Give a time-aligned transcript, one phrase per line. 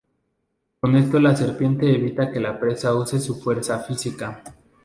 [0.79, 4.41] Con esto la serpiente evita que la presa use su fuerza física.